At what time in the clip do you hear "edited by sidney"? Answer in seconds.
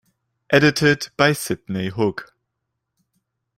0.49-1.89